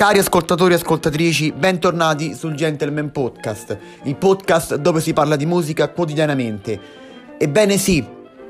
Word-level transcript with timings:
Cari 0.00 0.18
ascoltatori 0.18 0.72
e 0.72 0.76
ascoltatrici, 0.76 1.52
bentornati 1.52 2.34
sul 2.34 2.54
Gentleman 2.54 3.10
Podcast, 3.10 3.76
il 4.04 4.16
podcast 4.16 4.76
dove 4.76 4.98
si 4.98 5.12
parla 5.12 5.36
di 5.36 5.44
musica 5.44 5.90
quotidianamente. 5.90 6.80
Ebbene 7.36 7.76
sì, 7.76 8.02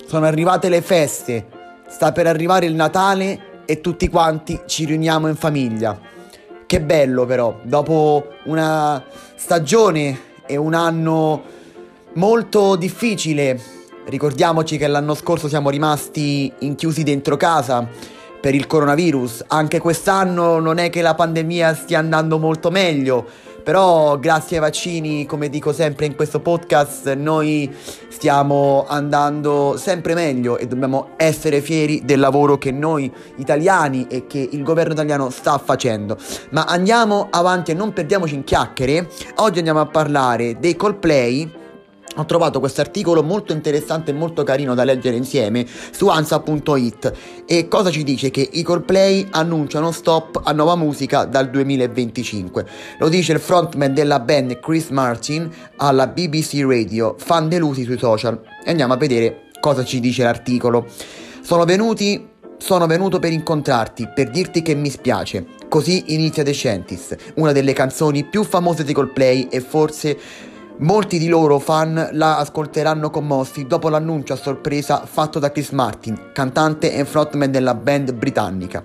sono 0.07 0.27
arrivate 0.27 0.69
le 0.69 0.81
feste, 0.81 1.49
sta 1.89 2.13
per 2.13 2.29
arrivare 2.29 2.67
il 2.67 2.77
Natale 2.77 3.65
e 3.65 3.81
tutti 3.81 4.07
quanti 4.07 4.61
ci 4.67 4.85
riuniamo 4.85 5.27
in 5.27 5.35
famiglia. 5.35 5.99
Che 6.67 6.81
bello 6.81 7.27
però, 7.27 7.59
dopo 7.65 8.29
una 8.45 9.03
stagione 9.35 10.21
e 10.47 10.57
un 10.57 10.75
anno 10.75 11.43
molto 12.13 12.77
difficile, 12.77 13.61
ricordiamoci 14.05 14.79
che 14.79 14.87
l'anno 14.87 15.15
scorso 15.15 15.49
siamo 15.49 15.69
rimasti 15.69 16.53
inchiusi 16.61 17.03
dentro 17.03 17.37
casa 17.37 18.20
per 18.41 18.55
il 18.55 18.67
coronavirus. 18.67 19.45
Anche 19.49 19.79
quest'anno 19.79 20.59
non 20.59 20.79
è 20.79 20.91
che 20.91 21.03
la 21.03 21.15
pandemia 21.15 21.75
stia 21.75 21.99
andando 21.99 22.39
molto 22.39 22.71
meglio, 22.71 23.27
però 23.63 24.19
grazie 24.19 24.57
ai 24.57 24.63
vaccini, 24.63 25.27
come 25.27 25.49
dico 25.49 25.73
sempre 25.73 26.07
in 26.07 26.17
questo 26.17 26.41
podcast, 26.41 27.13
noi 27.15 27.71
stiamo 28.09 28.87
andando 28.89 29.77
sempre 29.77 30.15
meglio 30.15 30.59
e 30.59 30.67
dobbiamo 30.67 31.11
essere 31.17 31.61
fieri 31.61 32.03
del 32.05 32.21
lavoro 32.21 32.59
che 32.59 32.73
noi 32.73 33.13
italiani 33.37 34.07
e 34.09 34.27
che 34.27 34.49
il 34.51 34.63
governo 34.63 34.95
italiano 34.95 35.31
sta 35.31 35.59
facendo. 35.59 36.17
Ma 36.51 36.65
andiamo 36.65 37.29
avanti 37.31 37.71
e 37.71 37.75
non 37.75 37.93
perdiamoci 37.93 38.35
in 38.35 38.45
chiacchiere. 38.45 39.09
Oggi 39.37 39.59
andiamo 39.59 39.81
a 39.81 39.87
parlare 39.87 40.59
dei 40.59 40.75
Coldplay 40.75 41.60
ho 42.17 42.25
trovato 42.25 42.59
questo 42.59 42.81
articolo 42.81 43.23
molto 43.23 43.53
interessante 43.53 44.11
e 44.11 44.15
molto 44.15 44.43
carino 44.43 44.75
da 44.75 44.85
leggere 44.85 45.17
insieme 45.17 45.65
su 45.93 46.09
ansa.it 46.09 47.13
e 47.47 47.69
cosa 47.69 47.91
ci 47.91 48.03
dice? 48.03 48.31
Che 48.31 48.49
i 48.53 48.63
Coldplay 48.63 49.29
annunciano 49.31 49.93
stop 49.93 50.41
a 50.45 50.53
nuova 50.53 50.75
musica 50.77 51.25
dal 51.25 51.51
2025. 51.51 52.67
Lo 52.99 53.09
dice 53.09 53.33
il 53.33 53.41
frontman 53.41 53.95
della 53.95 54.19
band 54.19 54.59
Chris 54.59 54.89
Martin 54.89 55.49
alla 55.77 56.09
BBC 56.09 56.63
Radio, 56.67 57.15
fan 57.19 57.49
delusi 57.49 57.85
sui 57.85 57.99
social. 57.99 58.41
Andiamo 58.67 58.93
a 58.93 58.97
vedere 58.97 59.49
cosa 59.61 59.85
ci 59.85 60.01
dice 60.01 60.25
l'articolo. 60.25 60.87
Sono 61.43 61.65
venuti 61.65 62.29
sono 62.61 62.87
venuto 62.87 63.19
per 63.19 63.33
incontrarti, 63.33 64.11
per 64.15 64.29
dirti 64.29 64.61
che 64.61 64.75
mi 64.75 64.91
spiace. 64.91 65.47
Così 65.69 66.15
inizia 66.15 66.43
The 66.43 66.53
Scientist, 66.53 67.17
una 67.37 67.53
delle 67.53 67.73
canzoni 67.73 68.25
più 68.25 68.45
famose 68.45 68.85
di 68.85 68.93
Coldplay 68.93 69.49
e 69.51 69.61
forse 69.61 70.19
Molti 70.81 71.19
di 71.19 71.29
loro 71.29 71.59
fan 71.59 72.09
la 72.13 72.39
ascolteranno 72.39 73.11
commossi 73.11 73.67
dopo 73.67 73.91
l'annuncio 73.91 74.33
a 74.33 74.37
sorpresa 74.37 75.05
fatto 75.05 75.39
da 75.39 75.53
Chris 75.53 75.73
Martin, 75.73 76.31
cantante 76.33 76.95
e 76.95 77.05
frontman 77.05 77.51
della 77.51 77.75
band 77.75 78.15
britannica. 78.15 78.83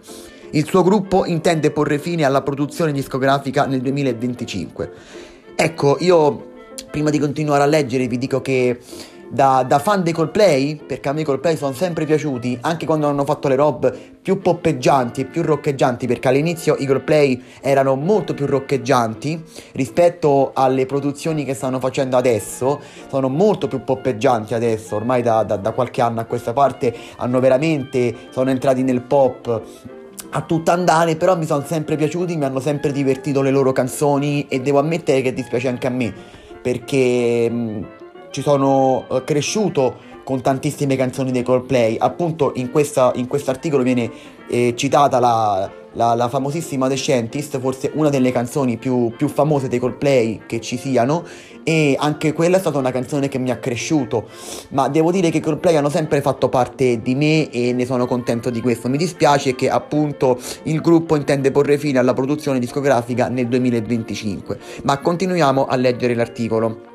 Il 0.52 0.66
suo 0.66 0.84
gruppo 0.84 1.24
intende 1.24 1.72
porre 1.72 1.98
fine 1.98 2.26
alla 2.26 2.42
produzione 2.42 2.92
discografica 2.92 3.66
nel 3.66 3.80
2025. 3.80 4.92
Ecco, 5.56 5.96
io 6.02 6.52
prima 6.92 7.10
di 7.10 7.18
continuare 7.18 7.64
a 7.64 7.68
leggere 7.68 8.08
vi 8.08 8.18
dico 8.18 8.42
che 8.42 8.78
da, 9.30 9.64
da, 9.68 9.80
fan 9.80 10.04
dei 10.04 10.14
Coldplay, 10.14 10.76
perché 10.76 11.10
a 11.10 11.14
me 11.14 11.22
i 11.22 11.24
Coldplay 11.24 11.58
sono 11.58 11.74
sempre 11.74 12.06
piaciuti, 12.06 12.58
anche 12.62 12.86
quando 12.86 13.08
hanno 13.08 13.26
fatto 13.26 13.48
le 13.48 13.56
robe 13.56 14.14
più 14.22 14.40
poppeggianti 14.40 15.22
e 15.22 15.26
più 15.26 15.42
roccheggianti, 15.42 16.08
perché 16.08 16.28
all'inizio 16.28 16.76
i 16.78 16.86
Coldplay 16.86 17.42
erano 17.62 17.96
molto 17.96 18.34
più 18.34 18.46
roccheggianti 18.46 19.44
rispetto 19.74 20.52
alle 20.54 20.86
produzioni 20.86 21.44
che 21.44 21.54
stanno 21.54 21.80
facendo 21.80 22.18
adesso, 22.18 22.80
sono 23.10 23.30
molto 23.30 23.68
più 23.68 23.84
poppeggianti 23.84 24.54
adesso, 24.54 24.96
ormai 24.96 25.22
da, 25.22 25.44
da, 25.44 25.58
da 25.58 25.72
qualche 25.72 26.02
anno 26.02 26.20
a 26.22 26.26
questa 26.26 26.54
parte 26.54 26.94
hanno 27.18 27.40
veramente, 27.40 28.16
sono 28.30 28.50
entrati 28.50 28.84
nel 28.84 29.02
pop 29.02 29.64
a 30.30 30.42
tutto 30.42 30.72
andare, 30.72 31.16
però 31.16 31.38
mi 31.38 31.46
sono 31.46 31.64
sempre 31.66 31.96
piaciuti, 31.96 32.36
mi 32.36 32.44
hanno 32.46 32.60
sempre 32.60 32.92
divertito 32.92 33.42
le 33.42 33.52
loro 33.52 33.72
canzoni 33.72 34.48
e 34.50 34.60
devo 34.60 34.80
ammettere 34.80 35.22
che 35.22 35.34
dispiace 35.34 35.68
anche 35.68 35.88
a 35.88 35.92
me, 35.92 36.14
perché 36.62 37.50
ci 38.36 38.42
sono 38.42 39.06
uh, 39.08 39.24
cresciuto 39.24 39.96
con 40.26 40.42
tantissime 40.42 40.98
canzoni 40.98 41.32
dei 41.32 41.42
Coldplay. 41.42 41.96
Appunto 41.98 42.52
in, 42.56 42.70
in 42.70 43.28
questo 43.28 43.50
articolo 43.50 43.82
viene 43.82 44.12
eh, 44.50 44.74
citata 44.76 45.20
la, 45.22 45.72
la, 45.94 46.16
la, 46.16 46.28
famosissima 46.28 46.90
The 46.90 46.98
Scientist, 46.98 47.58
forse 47.60 47.92
una 47.94 48.10
delle 48.10 48.34
canzoni 48.34 48.76
più, 48.76 49.14
più, 49.16 49.30
famose 49.30 49.70
dei 49.70 49.80
Coldplay 49.80 50.42
che 50.48 50.60
ci 50.60 50.78
siano. 50.78 51.24
E 51.64 51.96
anche 51.98 52.34
quella 52.34 52.58
è 52.58 52.60
stata 52.60 52.78
una 52.78 52.92
canzone 52.92 53.30
che 53.30 53.38
mi 53.38 53.52
ha 53.52 53.58
cresciuto. 53.58 54.28
Ma 54.72 54.90
devo 54.90 55.12
dire 55.12 55.30
che 55.30 55.38
i 55.38 55.42
Coldplay 55.42 55.78
hanno 55.78 55.90
sempre 55.90 56.20
fatto 56.20 56.50
parte 56.50 57.02
di 57.02 57.16
me 57.16 57.50
e 57.50 57.72
ne 57.72 57.86
sono 57.86 58.06
contento 58.06 58.50
di 58.50 58.60
questo. 58.60 58.90
Mi 58.90 58.98
dispiace 58.98 59.56
che 59.56 59.70
appunto 59.70 60.38
il 60.64 60.82
gruppo 60.82 61.16
intende 61.16 61.52
porre 61.52 61.78
fine 61.78 62.00
alla 62.00 62.14
produzione 62.14 62.60
discografica 62.60 63.30
nel 63.30 63.48
2025. 63.48 64.60
Ma 64.84 65.00
continuiamo 65.00 65.68
a 65.68 65.76
leggere 65.78 66.14
l'articolo. 66.16 66.94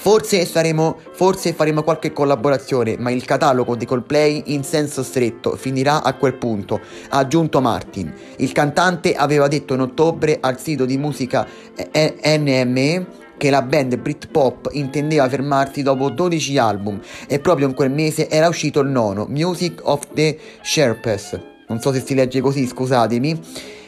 Forse, 0.00 0.46
saremo, 0.46 0.96
forse 1.10 1.52
faremo 1.52 1.82
qualche 1.82 2.12
collaborazione, 2.12 2.96
ma 2.98 3.10
il 3.10 3.24
catalogo 3.24 3.74
di 3.74 3.84
Coldplay 3.84 4.44
in 4.46 4.62
senso 4.62 5.02
stretto 5.02 5.56
finirà 5.56 6.04
a 6.04 6.14
quel 6.14 6.34
punto, 6.34 6.80
ha 7.08 7.18
aggiunto 7.18 7.60
Martin. 7.60 8.14
Il 8.36 8.52
cantante 8.52 9.14
aveva 9.14 9.48
detto 9.48 9.74
in 9.74 9.80
ottobre 9.80 10.38
al 10.40 10.60
sito 10.60 10.84
di 10.84 10.96
musica 10.96 11.46
NME 11.92 13.06
che 13.36 13.50
la 13.50 13.60
band 13.60 13.96
Britpop 13.96 14.68
intendeva 14.72 15.28
fermarsi 15.28 15.82
dopo 15.82 16.10
12 16.10 16.56
album 16.58 17.00
e 17.26 17.40
proprio 17.40 17.66
in 17.66 17.74
quel 17.74 17.90
mese 17.90 18.30
era 18.30 18.46
uscito 18.46 18.80
il 18.80 18.88
nono, 18.88 19.26
Music 19.28 19.80
of 19.82 20.06
the 20.14 20.38
Sherpas. 20.62 21.38
Non 21.66 21.80
so 21.80 21.92
se 21.92 22.02
si 22.06 22.14
legge 22.14 22.40
così, 22.40 22.68
scusatemi. 22.68 23.40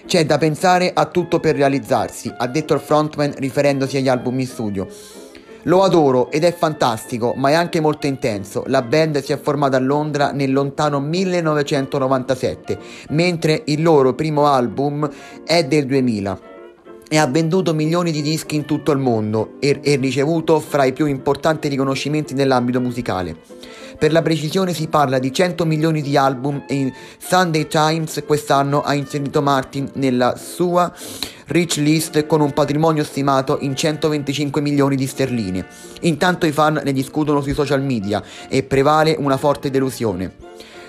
C'è 0.06 0.26
da 0.26 0.38
pensare 0.38 0.90
a 0.92 1.06
tutto 1.06 1.38
per 1.38 1.54
realizzarsi, 1.54 2.30
ha 2.36 2.48
detto 2.48 2.74
il 2.74 2.80
frontman 2.80 3.32
riferendosi 3.36 3.96
agli 3.96 4.08
album 4.08 4.40
in 4.40 4.46
studio. 4.48 4.88
Lo 5.64 5.82
adoro 5.82 6.30
ed 6.30 6.44
è 6.44 6.54
fantastico, 6.54 7.34
ma 7.36 7.50
è 7.50 7.52
anche 7.52 7.80
molto 7.80 8.06
intenso. 8.06 8.64
La 8.66 8.80
band 8.80 9.22
si 9.22 9.32
è 9.32 9.38
formata 9.38 9.76
a 9.76 9.80
Londra 9.80 10.30
nel 10.32 10.52
lontano 10.52 11.00
1997, 11.00 12.78
mentre 13.10 13.62
il 13.66 13.82
loro 13.82 14.14
primo 14.14 14.46
album 14.46 15.08
è 15.44 15.64
del 15.64 15.84
2000 15.84 16.48
e 17.12 17.18
ha 17.18 17.26
venduto 17.26 17.74
milioni 17.74 18.12
di 18.12 18.22
dischi 18.22 18.54
in 18.54 18.64
tutto 18.64 18.92
il 18.92 18.98
mondo 18.98 19.54
e, 19.58 19.80
e 19.82 19.96
ricevuto 19.96 20.60
fra 20.60 20.84
i 20.84 20.92
più 20.92 21.06
importanti 21.06 21.68
riconoscimenti 21.68 22.34
nell'ambito 22.34 22.80
musicale. 22.80 23.36
Per 24.00 24.12
la 24.12 24.22
precisione 24.22 24.72
si 24.72 24.88
parla 24.88 25.18
di 25.18 25.30
100 25.30 25.66
milioni 25.66 26.00
di 26.00 26.16
album 26.16 26.64
e 26.66 26.90
Sunday 27.18 27.66
Times 27.66 28.22
quest'anno 28.26 28.80
ha 28.80 28.94
inserito 28.94 29.42
Martin 29.42 29.90
nella 29.96 30.38
sua 30.38 30.90
Rich 31.48 31.76
List 31.76 32.24
con 32.24 32.40
un 32.40 32.54
patrimonio 32.54 33.04
stimato 33.04 33.58
in 33.60 33.76
125 33.76 34.62
milioni 34.62 34.96
di 34.96 35.06
sterline. 35.06 35.66
Intanto 36.00 36.46
i 36.46 36.50
fan 36.50 36.80
ne 36.82 36.92
discutono 36.94 37.42
sui 37.42 37.52
social 37.52 37.82
media 37.82 38.22
e 38.48 38.62
prevale 38.62 39.16
una 39.18 39.36
forte 39.36 39.68
delusione. 39.68 40.32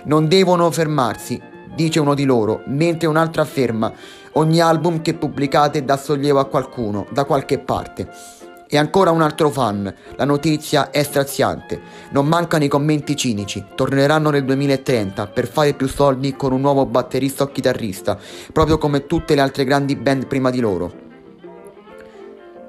Non 0.05 0.29
devono 0.29 0.71
fermarsi, 0.71 1.37
dice 1.75 1.99
uno 1.99 2.13
di 2.13 2.23
loro, 2.23 2.61
mentre 2.67 3.09
un 3.09 3.17
altro 3.17 3.41
afferma 3.41 3.91
ogni 4.35 4.61
album 4.61 5.01
che 5.01 5.15
pubblicate 5.15 5.83
dà 5.83 5.97
sollievo 5.97 6.39
a 6.39 6.45
qualcuno, 6.45 7.05
da 7.11 7.25
qualche 7.25 7.59
parte. 7.59 8.39
E 8.73 8.77
ancora 8.77 9.11
un 9.11 9.21
altro 9.21 9.49
fan, 9.49 9.93
la 10.15 10.23
notizia 10.23 10.91
è 10.91 11.03
straziante, 11.03 11.81
non 12.11 12.25
mancano 12.25 12.63
i 12.63 12.69
commenti 12.69 13.17
cinici, 13.17 13.65
torneranno 13.75 14.29
nel 14.29 14.45
2030 14.45 15.27
per 15.27 15.49
fare 15.49 15.73
più 15.73 15.89
soldi 15.89 16.37
con 16.37 16.53
un 16.53 16.61
nuovo 16.61 16.85
batterista 16.85 17.43
o 17.43 17.51
chitarrista, 17.51 18.17
proprio 18.53 18.77
come 18.77 19.07
tutte 19.07 19.35
le 19.35 19.41
altre 19.41 19.65
grandi 19.65 19.97
band 19.97 20.25
prima 20.25 20.49
di 20.51 20.61
loro. 20.61 20.93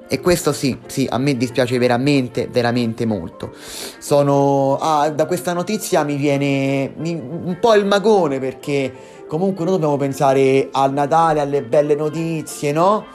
E 0.09 0.19
questo 0.19 0.51
sì, 0.51 0.77
sì, 0.87 1.07
a 1.09 1.17
me 1.17 1.37
dispiace 1.37 1.77
veramente, 1.77 2.49
veramente 2.51 3.05
molto. 3.05 3.53
Sono... 3.97 4.77
Ah, 4.81 5.09
da 5.09 5.25
questa 5.25 5.53
notizia 5.53 6.03
mi 6.03 6.17
viene 6.17 6.93
un 6.97 7.57
po' 7.61 7.75
il 7.75 7.85
magone 7.85 8.39
perché 8.39 8.93
comunque 9.25 9.63
noi 9.63 9.75
dobbiamo 9.75 9.95
pensare 9.95 10.67
al 10.69 10.91
Natale, 10.91 11.39
alle 11.39 11.63
belle 11.63 11.95
notizie, 11.95 12.73
no? 12.73 13.05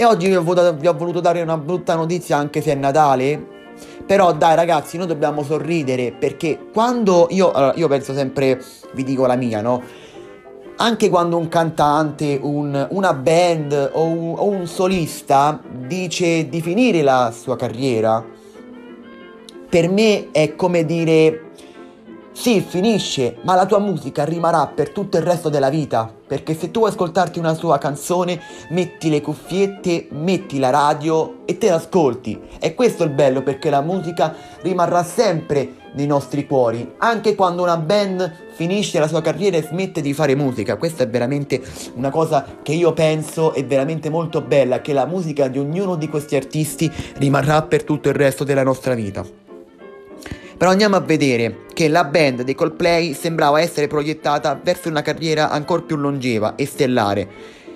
E 0.00 0.06
oggi 0.06 0.28
vi 0.28 0.36
ho, 0.36 0.42
voluto, 0.42 0.74
vi 0.76 0.86
ho 0.86 0.94
voluto 0.94 1.20
dare 1.20 1.42
una 1.42 1.58
brutta 1.58 1.94
notizia 1.94 2.38
anche 2.38 2.62
se 2.62 2.72
è 2.72 2.74
Natale. 2.74 3.38
Però 4.06 4.32
dai 4.32 4.56
ragazzi, 4.56 4.96
noi 4.96 5.06
dobbiamo 5.06 5.42
sorridere 5.42 6.10
perché 6.10 6.58
quando 6.72 7.26
io, 7.28 7.50
allora, 7.50 7.74
io 7.76 7.86
penso 7.86 8.14
sempre, 8.14 8.58
vi 8.94 9.04
dico 9.04 9.26
la 9.26 9.36
mia, 9.36 9.60
no? 9.60 9.82
Anche 10.76 11.10
quando 11.10 11.36
un 11.36 11.48
cantante, 11.48 12.38
un, 12.40 12.88
una 12.92 13.12
band 13.12 13.90
o 13.92 14.04
un, 14.04 14.34
o 14.38 14.46
un 14.46 14.66
solista 14.66 15.60
dice 15.86 16.48
di 16.48 16.62
finire 16.62 17.02
la 17.02 17.30
sua 17.38 17.56
carriera, 17.56 18.24
per 19.68 19.90
me 19.90 20.30
è 20.30 20.56
come 20.56 20.86
dire 20.86 21.49
sì, 22.32 22.60
finisce, 22.60 23.36
ma 23.42 23.54
la 23.54 23.66
tua 23.66 23.80
musica 23.80 24.24
rimarrà 24.24 24.66
per 24.68 24.90
tutto 24.90 25.16
il 25.16 25.22
resto 25.24 25.48
della 25.48 25.68
vita. 25.68 26.10
Perché 26.26 26.54
se 26.54 26.70
tu 26.70 26.78
vuoi 26.78 26.92
ascoltarti 26.92 27.38
una 27.38 27.54
sua 27.54 27.76
canzone, 27.78 28.40
metti 28.70 29.10
le 29.10 29.20
cuffiette, 29.20 30.06
metti 30.10 30.58
la 30.58 30.70
radio 30.70 31.40
e 31.44 31.58
te 31.58 31.68
l'ascolti. 31.68 32.40
E 32.60 32.74
questo 32.74 33.02
è 33.02 33.06
il 33.06 33.12
bello 33.12 33.42
perché 33.42 33.68
la 33.68 33.80
musica 33.80 34.34
rimarrà 34.62 35.02
sempre 35.02 35.74
nei 35.94 36.06
nostri 36.06 36.46
cuori, 36.46 36.94
anche 36.98 37.34
quando 37.34 37.62
una 37.62 37.76
band 37.76 38.32
finisce 38.52 39.00
la 39.00 39.08
sua 39.08 39.20
carriera 39.20 39.56
e 39.56 39.62
smette 39.62 40.00
di 40.00 40.14
fare 40.14 40.36
musica. 40.36 40.76
Questa 40.76 41.02
è 41.02 41.08
veramente 41.08 41.60
una 41.94 42.10
cosa 42.10 42.46
che 42.62 42.72
io 42.72 42.92
penso 42.92 43.52
è 43.52 43.64
veramente 43.64 44.08
molto 44.08 44.40
bella, 44.40 44.80
che 44.80 44.92
la 44.92 45.04
musica 45.04 45.48
di 45.48 45.58
ognuno 45.58 45.96
di 45.96 46.08
questi 46.08 46.36
artisti 46.36 46.90
rimarrà 47.16 47.62
per 47.62 47.82
tutto 47.82 48.08
il 48.08 48.14
resto 48.14 48.44
della 48.44 48.62
nostra 48.62 48.94
vita. 48.94 49.39
Però 50.60 50.72
andiamo 50.72 50.96
a 50.96 51.00
vedere 51.00 51.64
che 51.72 51.88
la 51.88 52.04
band 52.04 52.42
dei 52.42 52.54
Coldplay 52.54 53.14
sembrava 53.14 53.62
essere 53.62 53.86
proiettata 53.86 54.60
verso 54.62 54.90
una 54.90 55.00
carriera 55.00 55.48
ancora 55.48 55.80
più 55.80 55.96
longeva 55.96 56.54
e 56.54 56.66
stellare. 56.66 57.28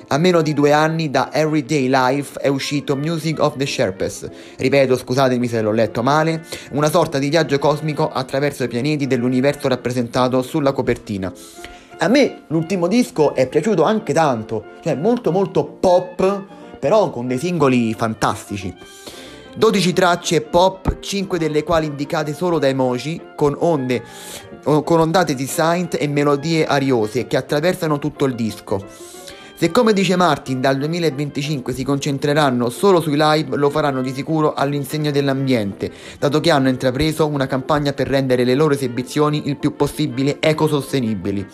A 0.08 0.19
meno 0.19 0.42
di 0.42 0.52
due 0.52 0.70
anni 0.70 1.08
da 1.08 1.32
Everyday 1.32 1.88
Life 1.88 2.38
è 2.38 2.48
uscito 2.48 2.94
Music 2.94 3.40
of 3.40 3.56
the 3.56 3.64
Sherpas, 3.64 4.28
ripeto 4.58 4.98
scusatemi 4.98 5.48
se 5.48 5.62
l'ho 5.62 5.72
letto 5.72 6.02
male, 6.02 6.44
una 6.72 6.90
sorta 6.90 7.16
di 7.16 7.31
viaggio 7.31 7.58
cosmico 7.58 8.10
attraverso 8.10 8.64
i 8.64 8.69
pianeti 8.69 9.06
dell'universo 9.06 9.66
rappresentato 9.66 10.42
sulla 10.42 10.72
copertina. 10.72 11.32
A 12.00 12.08
me 12.08 12.42
l'ultimo 12.48 12.86
disco 12.86 13.34
è 13.34 13.48
piaciuto 13.48 13.82
anche 13.82 14.12
tanto, 14.12 14.62
cioè 14.82 14.94
molto 14.94 15.32
molto 15.32 15.64
pop, 15.64 16.44
però 16.78 17.08
con 17.08 17.28
dei 17.28 17.38
singoli 17.38 17.94
fantastici. 17.94 18.76
12 19.56 19.92
tracce 19.92 20.40
pop, 20.40 20.98
5 21.00 21.38
delle 21.38 21.62
quali 21.62 21.86
indicate 21.86 22.34
solo 22.34 22.58
da 22.58 22.66
emoji, 22.66 23.20
con 23.36 23.56
onde, 23.58 24.02
con 24.62 25.00
ondate 25.00 25.34
di 25.34 25.46
synth 25.46 25.96
e 25.98 26.08
melodie 26.08 26.66
ariose 26.66 27.26
che 27.26 27.36
attraversano 27.36 27.98
tutto 27.98 28.24
il 28.24 28.34
disco. 28.34 28.84
Se 29.64 29.70
come 29.70 29.94
dice 29.94 30.14
Martin 30.14 30.61
dal 30.61 30.76
2025 30.76 31.72
si 31.72 31.84
concentreranno 31.84 32.69
solo 32.69 33.00
sui 33.00 33.16
live, 33.16 33.56
lo 33.56 33.70
faranno 33.70 34.02
di 34.02 34.12
sicuro 34.12 34.52
all'insegna 34.52 35.11
dell'ambiente, 35.11 35.90
dato 36.19 36.38
che 36.40 36.50
hanno 36.50 36.69
intrapreso 36.69 37.26
una 37.26 37.46
campagna 37.46 37.94
per 37.94 38.06
rendere 38.06 38.44
le 38.44 38.55
loro 38.55 38.75
esibizioni 38.75 39.49
il 39.49 39.56
più 39.56 39.75
possibile 39.75 40.37
ecosostenibili. 40.38 41.46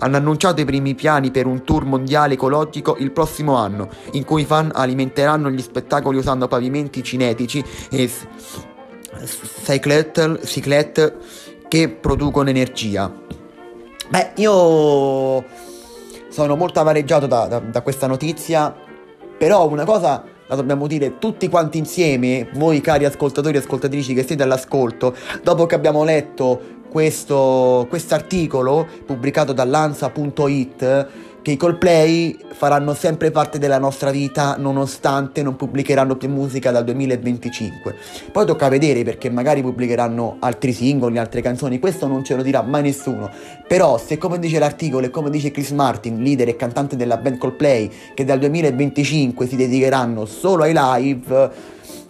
Hanno 0.00 0.16
annunciato 0.16 0.60
i 0.60 0.64
primi 0.64 0.96
piani 0.96 1.30
per 1.30 1.46
un 1.46 1.62
tour 1.62 1.84
mondiale 1.84 2.34
ecologico 2.34 2.96
il 2.98 3.12
prossimo 3.12 3.54
anno, 3.54 3.90
in 4.14 4.24
cui 4.24 4.42
i 4.42 4.44
fan 4.44 4.72
alimenteranno 4.74 5.48
gli 5.48 5.62
spettacoli 5.62 6.18
usando 6.18 6.48
pavimenti 6.48 7.00
cinetici 7.04 7.64
e 7.92 8.10
cyclette 10.42 11.16
che 11.68 11.88
producono 11.90 12.48
energia. 12.48 13.20
Beh, 14.08 14.32
io 14.34 15.70
sono 16.32 16.56
molto 16.56 16.80
avareggiato 16.80 17.26
da, 17.26 17.46
da, 17.46 17.58
da 17.58 17.82
questa 17.82 18.06
notizia, 18.06 18.74
però 19.36 19.68
una 19.68 19.84
cosa 19.84 20.24
la 20.46 20.54
dobbiamo 20.56 20.86
dire 20.86 21.18
tutti 21.18 21.48
quanti 21.48 21.76
insieme, 21.78 22.48
voi 22.54 22.80
cari 22.80 23.04
ascoltatori 23.04 23.56
e 23.56 23.60
ascoltatrici 23.60 24.14
che 24.14 24.24
siete 24.24 24.42
all'ascolto, 24.42 25.14
dopo 25.42 25.66
che 25.66 25.74
abbiamo 25.74 26.04
letto 26.04 26.80
questo 26.90 27.86
articolo 28.10 28.86
pubblicato 29.06 29.52
dall'ansa.it 29.52 31.06
che 31.42 31.50
i 31.50 31.56
Coldplay 31.56 32.38
faranno 32.52 32.94
sempre 32.94 33.32
parte 33.32 33.58
della 33.58 33.78
nostra 33.78 34.12
vita 34.12 34.54
nonostante 34.56 35.42
non 35.42 35.56
pubblicheranno 35.56 36.16
più 36.16 36.28
musica 36.28 36.70
dal 36.70 36.84
2025. 36.84 37.96
Poi 38.30 38.46
tocca 38.46 38.68
vedere 38.68 39.02
perché 39.02 39.28
magari 39.28 39.60
pubblicheranno 39.60 40.36
altri 40.38 40.72
singoli, 40.72 41.18
altre 41.18 41.42
canzoni, 41.42 41.80
questo 41.80 42.06
non 42.06 42.22
ce 42.22 42.36
lo 42.36 42.42
dirà 42.42 42.62
mai 42.62 42.82
nessuno. 42.82 43.28
Però 43.66 43.98
se 43.98 44.18
come 44.18 44.38
dice 44.38 44.60
l'articolo 44.60 45.06
e 45.06 45.10
come 45.10 45.30
dice 45.30 45.50
Chris 45.50 45.72
Martin, 45.72 46.22
leader 46.22 46.48
e 46.48 46.54
cantante 46.54 46.94
della 46.94 47.16
band 47.16 47.38
Coldplay, 47.38 47.90
che 48.14 48.24
dal 48.24 48.38
2025 48.38 49.48
si 49.48 49.56
dedicheranno 49.56 50.24
solo 50.26 50.62
ai 50.62 50.72
live, 50.76 51.50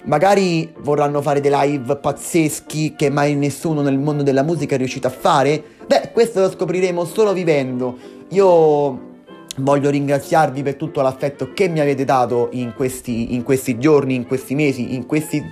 magari 0.05 0.71
vorranno 0.81 1.23
fare 1.23 1.41
dei 1.41 1.53
live 1.55 1.97
pazzeschi 1.97 2.95
che 2.95 3.09
mai 3.09 3.35
nessuno 3.35 3.81
nel 3.81 3.99
mondo 3.99 4.23
della 4.23 4.43
musica 4.43 4.75
è 4.75 4.79
riuscito 4.79 5.07
a 5.07 5.11
fare? 5.11 5.63
Beh, 5.87 6.11
questo 6.13 6.41
lo 6.41 6.51
scopriremo 6.51 7.07
solo 7.07 7.33
vivendo. 7.33 7.97
Io 8.29 9.11
Voglio 9.57 9.91
ringraziarvi 9.91 10.63
per 10.63 10.77
tutto 10.77 11.03
l'affetto 11.03 11.53
che 11.53 11.69
mi 11.69 11.81
avete 11.81 12.05
dato 12.05 12.49
in 12.53 12.73
questi, 12.75 13.35
in 13.35 13.43
questi 13.43 13.79
giorni, 13.79 14.15
in 14.15 14.27
questi 14.27 14.55
mesi, 14.55 14.95
in 14.95 15.05
questi 15.07 15.43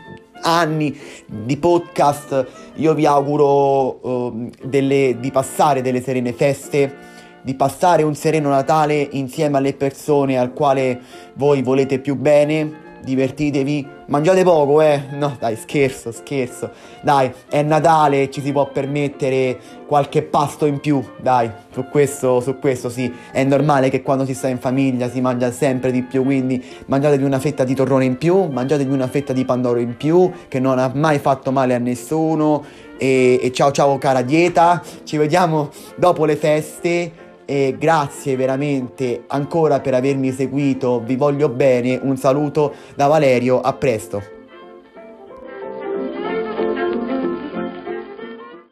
anni 0.43 0.99
di 1.27 1.57
podcast. 1.59 2.47
Io 2.77 2.95
vi 2.95 3.05
auguro 3.05 4.07
uh, 4.07 4.51
delle, 4.65 5.17
di 5.21 5.31
passare 5.31 5.83
delle 5.83 6.01
serene 6.01 6.33
feste, 6.33 6.97
di 7.43 7.55
passare 7.55 8.03
un 8.03 8.15
sereno 8.15 8.49
Natale 8.49 9.07
insieme 9.13 9.59
alle 9.59 9.75
persone 9.75 10.39
al 10.39 10.53
quale 10.53 11.01
voi 11.35 11.63
volete 11.63 11.99
più 11.99 12.17
bene 12.17 12.89
divertitevi, 13.03 13.87
mangiate 14.07 14.43
poco, 14.43 14.81
eh. 14.81 15.03
No, 15.13 15.37
dai, 15.39 15.57
scherzo, 15.57 16.13
scherzo. 16.13 16.71
Dai, 17.01 17.33
è 17.49 17.63
Natale, 17.63 18.31
ci 18.31 18.41
si 18.41 18.53
può 18.53 18.71
permettere 18.71 19.59
qualche 19.87 20.23
pasto 20.23 20.67
in 20.67 20.81
più, 20.81 21.03
dai. 21.21 21.51
Su 21.73 21.87
questo, 21.91 22.41
su 22.41 22.59
questo 22.59 22.89
sì, 22.89 23.13
è 23.33 23.45
normale 23.45 23.91
che 23.91 24.03
quando 24.03 24.25
si 24.25 24.35
sta 24.35 24.49
in 24.49 24.59
famiglia 24.59 25.09
si 25.09 25.21
mangia 25.21 25.51
sempre 25.51 25.91
di 25.91 26.03
più, 26.03 26.25
quindi 26.25 26.63
mangiatevi 26.87 27.25
una 27.25 27.39
fetta 27.39 27.65
di 27.65 27.75
torrone 27.75 28.05
in 28.05 28.19
più, 28.19 28.45
mangiatevi 28.45 28.93
una 28.93 29.09
fetta 29.09 29.33
di 29.33 29.45
pandoro 29.45 29.79
in 29.79 29.97
più, 29.97 30.31
che 30.49 30.61
non 30.61 30.79
ha 30.79 30.91
mai 30.95 31.19
fatto 31.19 31.53
male 31.53 31.75
a 31.75 31.79
nessuno. 31.79 32.65
E, 32.99 33.41
e 33.43 33.51
ciao 33.53 33.71
ciao 33.71 33.97
cara 33.97 34.21
dieta, 34.21 34.83
ci 35.05 35.17
vediamo 35.17 35.71
dopo 35.97 36.27
le 36.27 36.37
feste 36.37 37.30
e 37.51 37.75
grazie 37.77 38.37
veramente 38.37 39.25
ancora 39.27 39.81
per 39.81 39.95
avermi 39.95 40.31
seguito, 40.31 41.03
vi 41.05 41.17
voglio 41.17 41.49
bene, 41.49 41.99
un 42.01 42.17
saluto 42.17 42.73
da 42.95 43.09
Valerio, 43.09 43.61
a 43.61 43.73
presto. 43.73 44.40